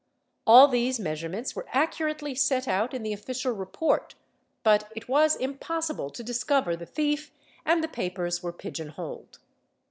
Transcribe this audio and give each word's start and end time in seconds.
All 0.47 0.67
these 0.67 0.99
measurements 0.99 1.55
were 1.55 1.67
accurately 1.71 2.33
set 2.33 2.67
out 2.67 2.95
in 2.95 3.03
the 3.03 3.13
official 3.13 3.51
report 3.53 4.15
but 4.63 4.91
it 4.95 5.07
was 5.07 5.35
impossible 5.35 6.09
to 6.09 6.23
discover 6.23 6.75
the 6.75 6.87
thief 6.87 7.31
and 7.67 7.83
the 7.83 7.87
papers 7.87 8.41
were 8.41 8.51
pigeonholed. 8.51 9.37